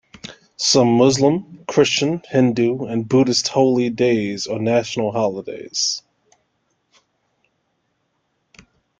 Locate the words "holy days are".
3.49-4.57